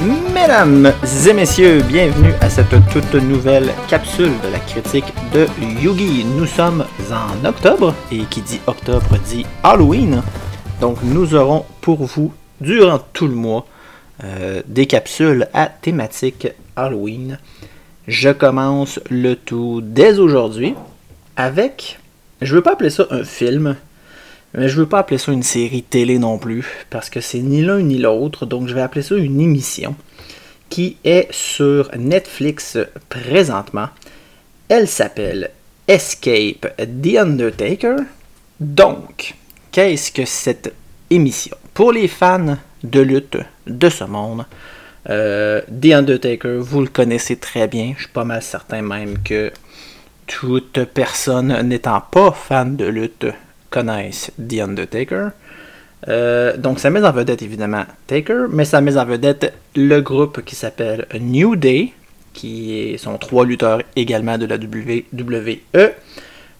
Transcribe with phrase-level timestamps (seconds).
[0.00, 0.94] Mesdames
[1.28, 6.24] et messieurs, bienvenue à cette toute nouvelle capsule de la critique de Yugi.
[6.24, 10.22] Nous sommes en octobre et qui dit octobre dit Halloween.
[10.80, 13.66] Donc nous aurons pour vous durant tout le mois
[14.24, 17.38] euh, des capsules à thématique Halloween.
[18.08, 20.76] Je commence le tout dès aujourd'hui
[21.36, 21.98] avec,
[22.40, 23.76] je veux pas appeler ça un film,
[24.54, 27.62] mais je veux pas appeler ça une série télé non plus, parce que c'est ni
[27.62, 29.94] l'un ni l'autre, donc je vais appeler ça une émission
[30.68, 32.78] qui est sur Netflix
[33.08, 33.88] présentement.
[34.68, 35.50] Elle s'appelle
[35.88, 37.96] Escape The Undertaker.
[38.60, 39.34] Donc,
[39.72, 40.72] qu'est-ce que cette
[41.10, 41.56] émission?
[41.74, 44.46] Pour les fans de lutte de ce monde,
[45.08, 47.94] euh, The Undertaker, vous le connaissez très bien.
[47.96, 49.50] Je suis pas mal certain même que
[50.26, 53.26] toute personne n'étant pas fan de lutte
[53.70, 55.28] connaissent The Undertaker.
[56.08, 60.44] Euh, donc, ça met en vedette évidemment Taker, mais ça met en vedette le groupe
[60.44, 61.92] qui s'appelle New Day,
[62.32, 65.90] qui sont trois lutteurs également de la WWE,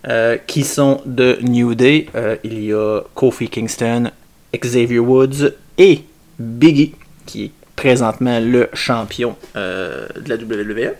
[0.09, 2.07] euh, qui sont de New Day.
[2.15, 4.11] Euh, il y a Kofi Kingston,
[4.55, 6.05] Xavier Woods et
[6.39, 6.95] Biggie,
[7.27, 10.95] qui est présentement le champion de la WWE.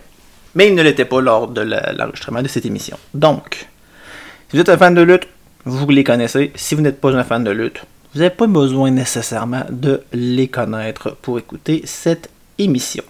[0.55, 2.97] Mais il ne l'était pas lors de l'enregistrement de cette émission.
[3.13, 3.67] Donc,
[4.49, 5.27] si vous êtes un fan de lutte,
[5.65, 6.51] vous les connaissez.
[6.55, 10.47] Si vous n'êtes pas un fan de lutte, vous n'avez pas besoin nécessairement de les
[10.47, 13.03] connaître pour écouter cette émission.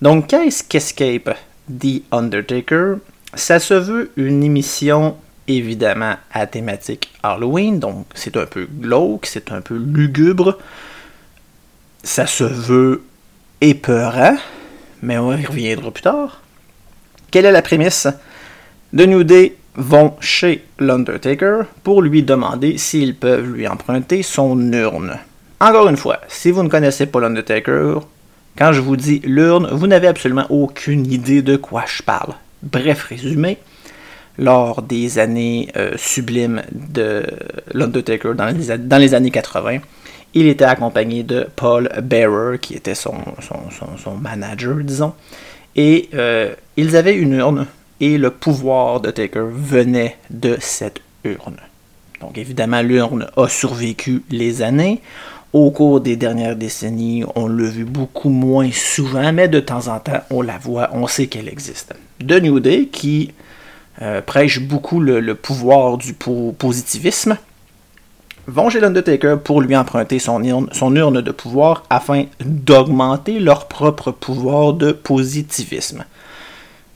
[0.00, 1.36] Donc, qu'est-ce qu'Escape
[1.68, 2.96] The Undertaker?
[3.34, 5.16] Ça se veut une émission
[5.48, 10.58] évidemment à thématique Halloween, donc c'est un peu glauque, c'est un peu lugubre.
[12.04, 13.02] Ça se veut
[13.60, 14.36] épeurant,
[15.02, 16.42] mais on y reviendra plus tard.
[17.30, 18.08] Quelle est la prémisse?
[18.92, 25.18] De New Day vont chez l'Undertaker pour lui demander s'ils peuvent lui emprunter son urne.
[25.60, 28.00] Encore une fois, si vous ne connaissez pas l'Undertaker,
[28.58, 32.34] quand je vous dis l'urne, vous n'avez absolument aucune idée de quoi je parle.
[32.62, 33.58] Bref résumé,
[34.38, 37.24] lors des années euh, sublimes de
[37.72, 39.78] l'Undertaker dans les, années 80,
[40.34, 45.14] il était accompagné de Paul Bearer, qui était son, son, manager, disons,
[45.76, 47.66] et euh, ils avaient une urne
[48.00, 51.58] et le pouvoir de Taker venait de cette urne.
[52.20, 55.00] Donc évidemment, l'urne a survécu les années.
[55.52, 59.98] Au cours des dernières décennies, on l'a vu beaucoup moins souvent, mais de temps en
[59.98, 61.94] temps, on la voit, on sait qu'elle existe.
[62.20, 63.32] De New Day, qui
[64.00, 67.36] euh, prêche beaucoup le, pouvoir du positivisme,
[68.46, 73.68] vont chez l'Undertaker pour lui emprunter son urne, son urne de pouvoir afin d'augmenter leur
[73.68, 76.04] propre pouvoir de positivisme.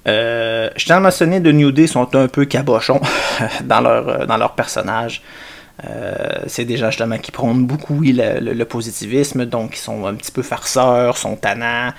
[0.07, 3.01] Euh, je tiens à mentionner de New Day sont un peu cabochons
[3.65, 5.23] dans leur, euh, dans leur personnage.
[5.85, 6.15] Euh,
[6.47, 10.43] c'est des gens justement qui prônent beaucoup le, positivisme, donc ils sont un petit peu
[10.43, 11.93] farceurs, sont tannants,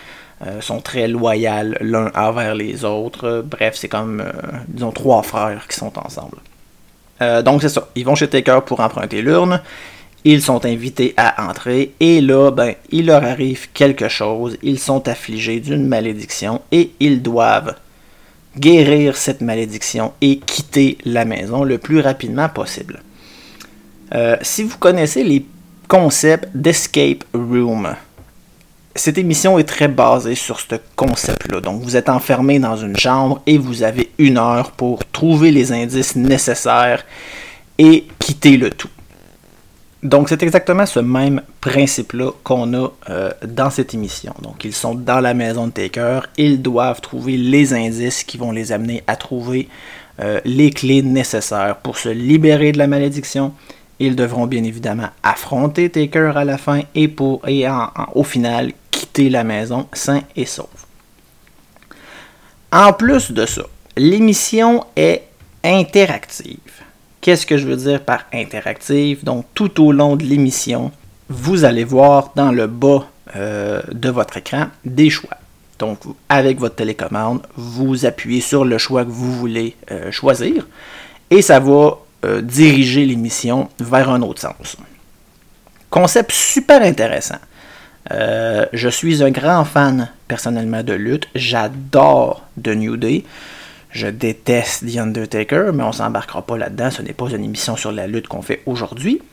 [0.61, 3.43] sont très loyaux l'un envers les autres.
[3.45, 4.23] Bref, c'est comme,
[4.67, 6.37] disons, trois frères qui sont ensemble.
[7.43, 9.61] donc c'est ça, ils vont chez Taker pour emprunter l'urne.
[10.23, 14.57] Ils sont invités à entrer et là, ben, il leur arrive quelque chose.
[14.63, 17.75] Ils sont affligés d'une malédiction et ils doivent
[18.59, 23.01] guérir cette malédiction et quitter la maison le plus rapidement possible.
[24.13, 25.45] Euh, si vous connaissez les
[25.87, 27.95] concepts d'escape room,
[28.95, 31.61] cette émission est très basée sur ce concept-là.
[31.61, 35.71] Donc, vous êtes enfermé dans une chambre et vous avez une heure pour trouver les
[35.71, 37.05] indices nécessaires
[37.77, 38.89] et quitter le tout.
[40.03, 44.33] Donc, c'est exactement ce même principe-là qu'on a euh, dans cette émission.
[44.43, 48.51] Donc, ils sont dans la maison de Taker, ils doivent trouver les indices qui vont
[48.51, 49.67] les amener à trouver
[50.19, 53.53] euh, les clés nécessaires pour se libérer de la malédiction.
[53.99, 57.65] Ils devront bien évidemment affronter Taker à la fin et, pour, et
[58.13, 60.69] au final quitter la maison sain et sauf.
[62.71, 63.63] En plus de ça,
[63.95, 65.23] l'émission est
[65.63, 66.59] interactive.
[67.27, 69.25] Qu'est-ce que je veux dire par interactive?
[69.25, 70.93] Donc, tout au long de l'émission,
[71.27, 75.35] vous allez voir dans le bas euh, de votre écran des choix.
[75.77, 80.65] Donc, avec votre télécommande, vous appuyez sur le choix que vous voulez euh, choisir
[81.29, 84.77] et ça va euh, diriger l'émission vers un autre sens.
[85.89, 87.39] Concept super intéressant.
[88.09, 91.27] je suis un grand fan personnellement de lutte.
[91.35, 93.25] J'adore The New Day.
[93.97, 96.91] Je déteste The Undertaker, mais on s'embarquera pas là-dedans.
[96.91, 99.23] Ce n'est pas une émission sur la lutte qu'on fait aujourd'hui.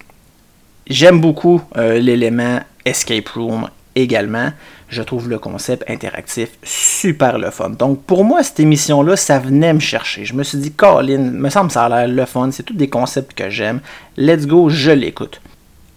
[0.86, 4.52] J'aime beaucoup euh, l'élément Escape Room également.
[4.88, 7.68] Je trouve le concept interactif super le fun.
[7.68, 10.24] Donc pour moi, cette émission-là, ça venait me chercher.
[10.24, 12.50] Je me suis dit, Colin, me semble ça a l'air le fun.
[12.50, 13.80] C'est tous des concepts que j'aime.
[14.16, 15.42] Let's go, je l'écoute.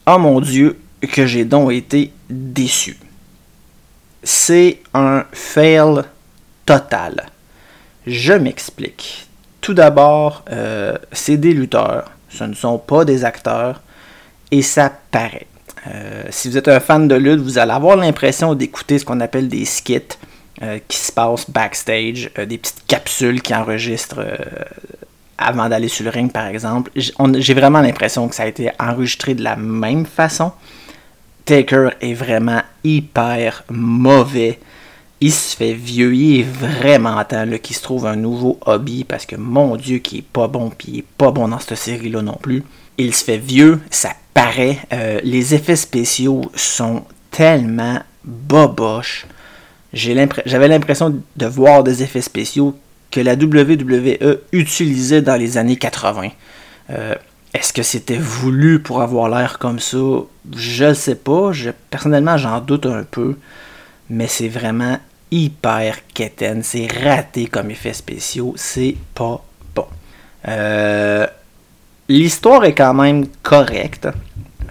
[0.07, 0.77] Oh mon dieu,
[1.13, 2.97] que j'ai donc été déçu
[4.27, 6.01] c'est un fail
[6.65, 7.27] total.
[8.07, 9.27] Je m'explique.
[9.59, 13.81] Tout d'abord, euh, c'est des lutteurs, ce ne sont pas des acteurs,
[14.49, 15.47] et ça paraît.
[15.87, 19.19] Euh, si vous êtes un fan de lutte, vous allez avoir l'impression d'écouter ce qu'on
[19.19, 19.99] appelle des skits
[20.61, 24.25] euh, qui se passent backstage, des petites capsules qui enregistrent
[25.37, 26.91] avant d'aller sur le ring, par exemple.
[26.95, 30.53] J'ai vraiment l'impression que ça a été enregistré de la même façon.
[31.43, 34.59] Taker est vraiment hyper mauvais.
[35.19, 39.25] Il se fait vieux, il est vraiment temps qu'il se trouve un nouveau hobby parce
[39.25, 42.21] que mon Dieu, qui est pas bon, puis il est pas bon dans cette série-là
[42.21, 42.63] non plus.
[42.99, 44.77] Il se fait vieux, ça paraît.
[44.93, 49.25] Euh, les effets spéciaux sont tellement boboches.
[49.93, 52.77] J'avais l'impression de voir des effets spéciaux
[53.09, 56.29] que la WWE utilisait dans les années 80.
[57.53, 59.97] Est-ce que c'était voulu pour avoir l'air comme ça?
[60.55, 61.51] Je ne sais pas.
[61.89, 63.35] Personnellement, j'en doute un peu.
[64.09, 64.97] Mais c'est vraiment
[65.31, 66.63] hyper quétaine.
[66.63, 68.53] C'est raté comme effet spéciaux.
[68.55, 69.43] C'est pas
[69.75, 69.87] bon.
[70.47, 71.27] Euh,
[72.07, 74.07] l'histoire est quand même correcte.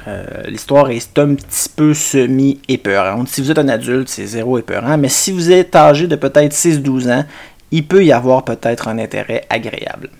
[0.08, 3.28] Euh, l'histoire est un petit peu semi-épeurante.
[3.28, 4.96] Si vous êtes un adulte, c'est zéro épeurant.
[4.96, 7.24] Mais si vous êtes âgé de peut-être 6-12 ans,
[7.72, 10.10] il peut y avoir peut-être un intérêt agréable.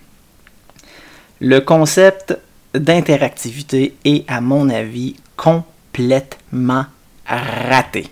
[1.40, 2.36] Le concept
[2.74, 6.86] d'interactivité est, à mon avis, complètement
[7.26, 8.08] raté.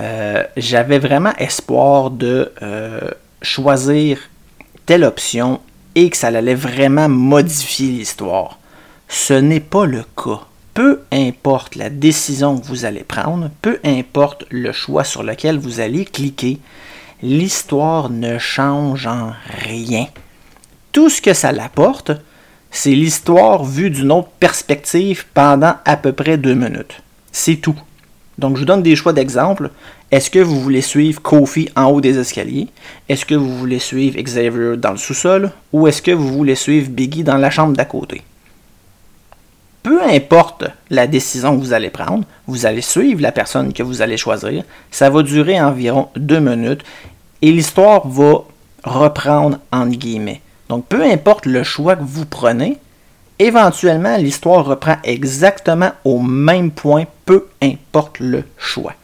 [0.00, 3.10] Euh, j'avais vraiment espoir de euh,
[3.42, 4.18] choisir
[4.84, 5.60] telle option
[5.94, 8.58] et que ça allait vraiment modifier l'histoire.
[9.08, 10.40] Ce n'est pas le cas.
[10.74, 15.80] Peu importe la décision que vous allez prendre, peu importe le choix sur lequel vous
[15.80, 16.58] allez cliquer,
[17.22, 19.32] l'histoire ne change en
[19.66, 20.06] rien.
[20.92, 22.12] Tout ce que ça l'apporte,
[22.70, 27.00] c'est l'histoire vue d'une autre perspective pendant à peu près deux minutes.
[27.32, 27.78] C'est tout.
[28.38, 29.70] Donc je vous donne des choix d'exemples.
[30.10, 32.68] Est-ce que vous voulez suivre Kofi en haut des escaliers?
[33.08, 35.50] Est-ce que vous voulez suivre Xavier dans le sous-sol?
[35.72, 38.22] Ou est-ce que vous voulez suivre Biggie dans la chambre d'à côté?
[39.82, 44.02] Peu importe la décision que vous allez prendre, vous allez suivre la personne que vous
[44.02, 44.64] allez choisir.
[44.90, 46.82] Ça va durer environ deux minutes
[47.40, 48.44] et l'histoire va
[48.84, 50.40] reprendre en guillemets.
[50.68, 52.78] Donc, peu importe le choix que vous prenez,
[53.38, 58.94] éventuellement, l'histoire reprend exactement au même point, peu importe le choix.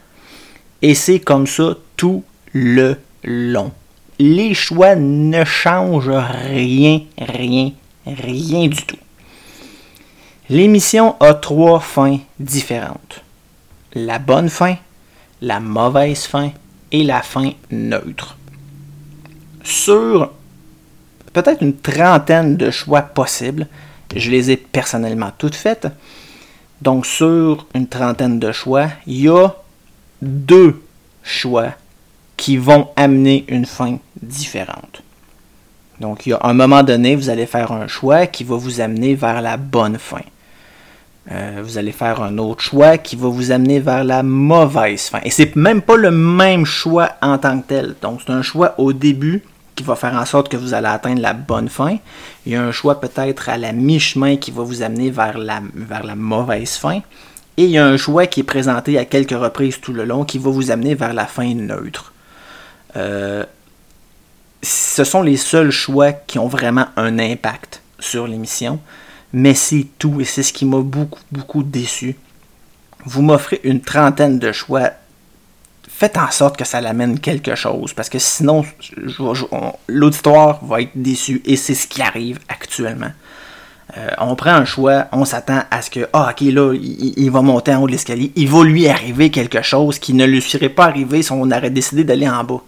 [0.81, 3.71] Et c'est comme ça tout le long.
[4.19, 7.71] Les choix ne changent rien, rien,
[8.05, 8.97] rien du tout.
[10.49, 13.21] L'émission a trois fins différentes.
[13.93, 14.75] La bonne fin,
[15.41, 16.51] la mauvaise fin
[16.91, 18.37] et la fin neutre.
[19.63, 20.31] Sur
[21.33, 23.67] peut-être une trentaine de choix possibles.
[24.15, 25.87] Je les ai personnellement toutes faites.
[26.81, 29.55] Donc sur une trentaine de choix, il y a
[30.21, 30.81] deux
[31.23, 31.69] choix
[32.35, 35.01] qui vont amener une fin différente.
[35.99, 38.81] Donc il y a un moment donné, vous allez faire un choix qui va vous
[38.81, 40.21] amener vers la bonne fin.
[41.31, 45.21] Euh, vous allez faire un autre choix qui va vous amener vers la mauvaise fin.
[45.23, 47.95] Et c'est même pas le même choix en tant que tel.
[48.01, 49.43] Donc c'est un choix au début
[49.75, 51.97] qui va faire en sorte que vous allez atteindre la bonne fin.
[52.45, 55.61] Il y a un choix peut-être à la mi-chemin qui va vous amener vers la,
[56.15, 57.01] mauvaise fin.
[57.57, 60.25] Et il y a un choix qui est présenté à quelques reprises tout le long
[60.25, 62.13] qui va vous amener vers la fin neutre.
[62.95, 63.45] Euh,
[64.61, 68.79] ce sont les seuls choix qui ont vraiment un impact sur l'émission.
[69.33, 72.15] Mais c'est tout et c'est ce qui m'a beaucoup, beaucoup déçu.
[73.05, 74.91] Vous m'offrez une trentaine de choix
[75.95, 78.65] faites en sorte que ça l'amène quelque chose, parce que sinon,
[79.87, 83.11] l'auditoire va être déçu, et c'est ce qui arrive actuellement.
[83.97, 87.41] Euh, on prend un choix, on s'attend à ce que, ah, ok, là, il, va
[87.41, 90.69] monter en haut de l'escalier, il va lui arriver quelque chose qui ne lui serait
[90.69, 92.61] pas arrivé si on aurait décidé d'aller en bas.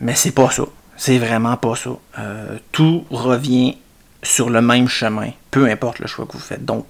[0.00, 0.64] Mais c'est pas ça.
[0.96, 1.90] C'est vraiment pas ça.
[2.18, 3.78] Euh, tout revient
[4.22, 6.64] sur le même chemin, peu importe le choix que vous faites.
[6.64, 6.86] Donc,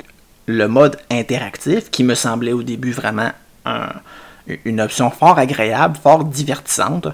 [0.46, 3.30] le mode interactif, qui me semblait au début vraiment
[3.64, 3.92] un,
[4.46, 7.08] une option fort agréable, fort divertissante,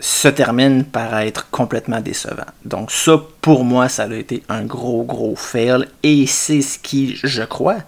[0.00, 2.46] se termine par être complètement décevant.
[2.64, 5.86] Donc ça, pour moi, ça a été un gros, gros fail.
[6.02, 7.78] Et c'est ce qui, je crois,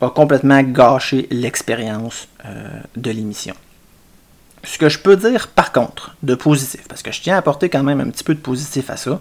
[0.00, 3.54] a complètement gâché l'expérience euh, de l'émission.
[4.62, 7.68] Ce que je peux dire, par contre, de positif, parce que je tiens à apporter
[7.68, 9.20] quand même un petit peu de positif à ça,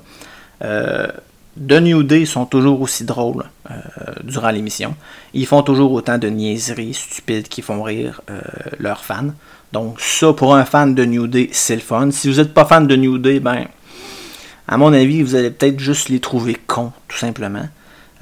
[0.63, 1.07] euh,
[1.55, 3.75] The New Day sont toujours aussi drôles euh,
[4.23, 4.95] durant l'émission.
[5.35, 8.41] Ils font toujours autant de niaiseries stupides qui font rire euh,
[8.79, 9.33] leurs fans.
[9.71, 12.09] Donc ça, pour un fan de New Day, c'est le fun.
[12.09, 13.67] Si vous n'êtes pas fan de New Day, ben,
[14.67, 17.67] à mon avis, vous allez peut-être juste les trouver cons, tout simplement.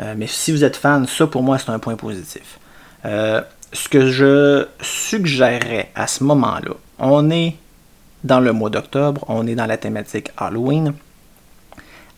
[0.01, 2.59] Euh, mais si vous êtes fan, ça pour moi, c'est un point positif.
[3.03, 7.55] ce que je suggérerais à ce moment-là, on est
[8.25, 10.93] dans le mois d'octobre, on est dans la thématique Halloween.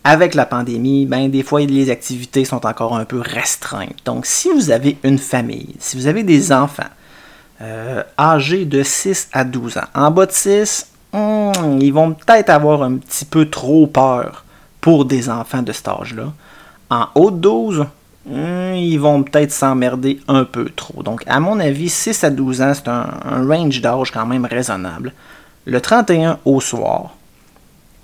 [0.06, 4.04] Avec la pandémie, ben, des fois, les activités sont encore un peu restreintes.
[4.04, 6.82] Donc, si vous avez une famille, si vous avez des enfants
[7.62, 12.50] euh, âgés de 6 à 12 ans, en bas de 6, hmm, ils vont peut-être
[12.50, 14.44] avoir un petit peu trop peur
[14.82, 16.34] pour des enfants de cet âge-là.
[16.90, 17.86] En haut de 12,
[18.26, 21.02] hmm, ils vont peut-être s'emmerder un peu trop.
[21.02, 24.44] Donc, à mon avis, 6 à 12 ans, c'est un, un range d'âge quand même
[24.44, 25.14] raisonnable.
[25.64, 27.16] Le 31 au soir,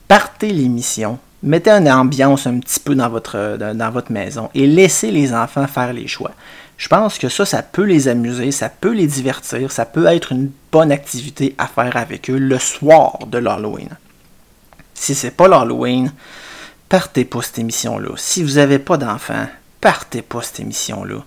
[0.09, 5.11] partez l'émission, mettez une ambiance un petit peu dans votre, dans votre maison et laissez
[5.11, 6.33] les enfants faire les choix.
[6.77, 10.33] Je pense que ça, ça peut les amuser, ça peut les divertir, ça peut être
[10.33, 13.91] une bonne activité à faire avec eux le soir de l'Halloween.
[14.95, 16.13] Si c'est pas l'Halloween,
[16.89, 18.11] partez pas cette émission-là.
[18.17, 19.47] Si vous n'avez pas d'enfants,
[19.81, 21.25] partez pas cette émission-là.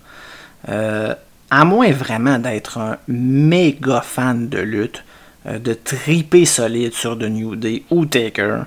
[0.70, 1.14] Euh,
[1.52, 5.04] à moins vraiment d'être un méga fan de lutte,
[5.46, 8.64] euh, de triper solide sur The New Day ou Taker,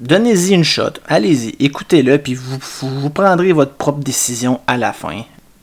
[0.00, 5.22] donnez-y une shot, allez-y, écoutez-le, puis vous, prendrez votre propre décision à la fin.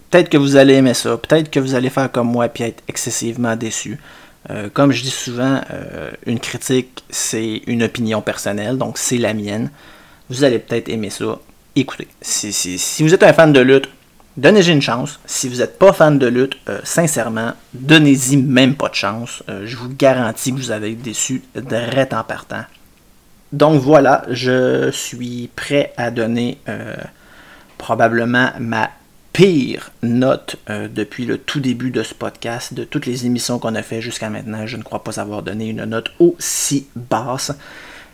[0.09, 2.83] Peut-être que vous allez aimer ça, peut-être que vous allez faire comme moi et être
[2.87, 3.99] excessivement déçu.
[4.49, 9.33] Euh, comme je dis souvent, euh, une critique, c'est une opinion personnelle, donc c'est la
[9.33, 9.69] mienne.
[10.29, 11.39] Vous allez peut-être aimer ça.
[11.75, 13.89] Écoutez, si, si vous êtes un fan de lutte,
[14.37, 15.19] donnez-y une chance.
[15.25, 19.43] Si vous n'êtes pas fan de lutte, euh, sincèrement, donnez-y même pas de chance.
[19.65, 22.63] Je vous garantis que vous allez être déçu direct en partant.
[23.53, 26.95] Donc voilà, je suis prêt à donner euh,
[27.77, 28.89] probablement ma
[29.33, 33.83] pire note depuis le tout début de ce podcast, de toutes les émissions qu'on a
[33.83, 34.65] fait jusqu'à maintenant.
[34.65, 37.51] Je ne crois pas avoir donné une note aussi basse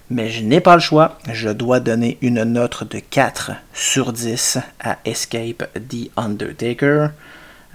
[0.10, 1.18] mais je n'ai pas le choix.
[1.32, 7.08] Je dois donner une note de 4 sur 10 à Escape the Undertaker.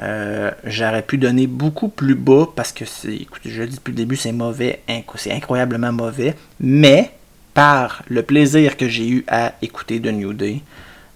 [0.01, 3.97] Euh, j'aurais pu donner beaucoup plus bas parce que, écoutez, je le dis depuis le
[3.97, 4.83] début, c'est mauvais,
[5.17, 6.37] c'est incroyablement mauvais.
[6.61, 7.11] Mais
[7.59, 10.61] par le plaisir que j'ai eu à écouter de New Day,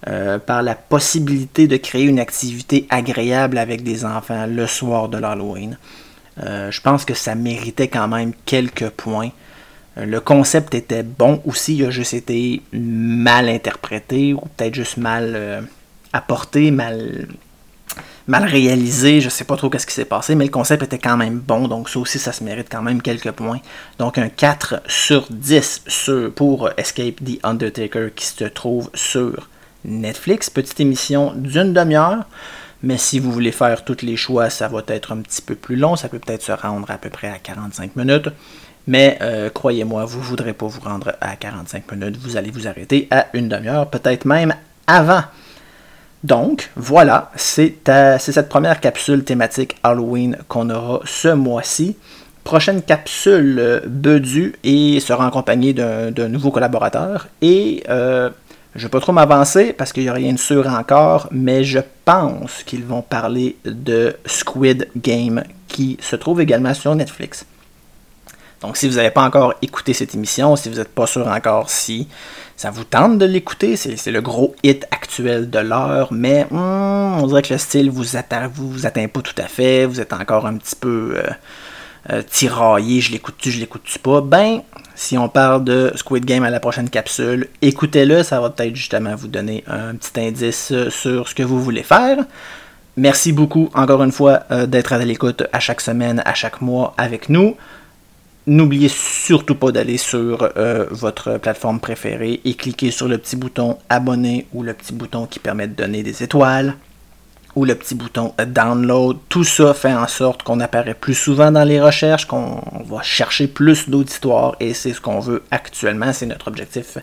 [0.09, 5.17] euh, par la possibilité de créer une activité agréable avec des enfants le soir de
[5.17, 5.77] l'Halloween,
[6.43, 9.29] euh, je pense que ça méritait quand même quelques points.
[9.97, 14.97] Euh, le concept était bon aussi, il a juste été mal interprété ou peut-être juste
[14.97, 15.65] mal
[16.11, 17.25] apporté, mal,
[18.27, 19.21] mal réalisé.
[19.21, 21.67] Je sais pas trop qu'est-ce qui s'est passé, mais le concept était quand même bon,
[21.67, 23.59] donc ça aussi, ça se mérite quand même quelques points.
[23.99, 25.83] Donc un 4 sur 10
[26.35, 29.49] pour Escape the Undertaker qui se trouve sur
[29.85, 30.49] Netflix.
[30.49, 32.25] Petite émission d'une demi-heure.
[32.85, 35.77] Mais si vous voulez faire tous les choix, ça va être un petit peu plus
[35.77, 35.95] long.
[35.95, 38.27] Ça peut peut-être se rendre à peu près à 45 minutes.
[38.87, 42.17] Mais euh, croyez-moi, vous ne voudrez pas vous rendre à 45 minutes.
[42.17, 44.53] Vous allez vous arrêter à une demi-heure, peut-être même
[44.87, 45.23] avant.
[46.23, 47.75] Donc, voilà, c'est
[48.17, 51.97] cette première capsule thématique Halloween qu'on aura ce mois-ci.
[52.45, 57.27] Prochaine capsule euh, Bedu et sera accompagnée d'un nouveau collaborateur.
[57.41, 58.29] Et euh,
[58.75, 61.63] je ne vais pas trop m'avancer parce qu'il n'y a rien de sûr encore, mais
[61.63, 67.45] je pense qu'ils vont parler de Squid Game qui se trouve également sur Netflix.
[68.63, 71.69] Donc, si vous n'avez pas encore écouté cette émission, si vous n'êtes pas sûr encore
[71.69, 72.07] si
[72.55, 77.27] ça vous tente de l'écouter, c'est le gros hit actuel de l'heure, mais hmm, on
[77.27, 80.45] dirait que le style vous atteint, vous, atteint pas tout à fait, vous êtes encore
[80.45, 81.29] un petit peu euh,
[82.11, 84.21] euh, tiraillé, je l'écoute-tu, je l'écoute-tu pas?
[84.21, 84.61] Ben,
[84.95, 89.13] si on parle de Squid Game à la prochaine capsule, écoutez-le, ça va peut-être justement
[89.13, 92.17] vous donner un petit indice sur ce que vous voulez faire.
[92.95, 96.93] Merci beaucoup encore une fois euh, d'être à l'écoute à chaque semaine, à chaque mois
[96.97, 97.57] avec nous.
[98.45, 103.77] N'oubliez surtout pas d'aller sur euh, votre plateforme préférée et cliquer sur le petit bouton
[103.87, 106.75] abonner ou le petit bouton qui permet de donner des étoiles
[107.55, 109.17] ou le petit bouton download.
[109.29, 113.47] Tout ça fait en sorte qu'on apparaît plus souvent dans les recherches, qu'on va chercher
[113.47, 116.11] plus d'auditoires et c'est ce qu'on veut actuellement.
[116.11, 116.97] C'est notre objectif.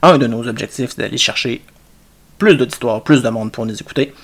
[0.00, 1.62] Un de nos objectifs, d'aller chercher
[2.38, 4.14] plus d'auditoires, plus de monde pour nous écouter.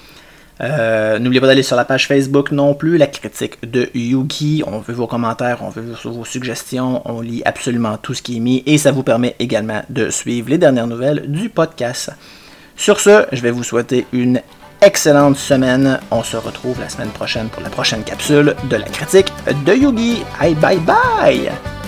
[0.61, 4.63] Euh, n'oubliez pas d'aller sur la page Facebook non plus, la critique de Yugi.
[4.67, 8.41] On veut vos commentaires, on veut vos suggestions, on lit absolument tout ce qui est
[8.41, 12.11] mis et ça vous permet également de suivre les dernières nouvelles du podcast.
[12.77, 14.41] Sur ce, je vais vous souhaiter une
[14.83, 15.99] excellente semaine.
[16.11, 19.33] On se retrouve la semaine prochaine pour la prochaine capsule de la critique
[19.67, 20.23] de Yugi.
[20.41, 21.80] Bye bye bye!